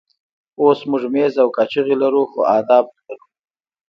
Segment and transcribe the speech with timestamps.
[0.61, 3.25] اوس موږ مېز او کاچوغې لرو خو آداب نه لرو.